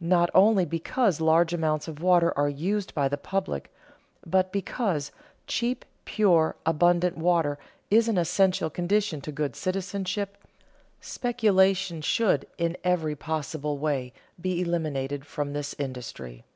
Not 0.00 0.30
only 0.32 0.64
because 0.64 1.20
large 1.20 1.52
amounts 1.52 1.86
of 1.86 2.00
water 2.00 2.32
are 2.34 2.48
used 2.48 2.94
by 2.94 3.08
the 3.08 3.18
public, 3.18 3.70
but 4.24 4.52
because 4.52 5.12
cheap, 5.46 5.84
pure, 6.06 6.56
abundant 6.64 7.18
water 7.18 7.58
is 7.90 8.08
an 8.08 8.16
essential 8.16 8.70
condition 8.70 9.20
to 9.20 9.30
good 9.30 9.54
citizenship, 9.54 10.38
speculation 11.02 12.00
should 12.00 12.46
in 12.56 12.74
every 12.84 13.14
possible 13.14 13.76
way 13.76 14.14
be 14.40 14.62
eliminated 14.62 15.26
from 15.26 15.52
this 15.52 15.74
industry. 15.78 16.46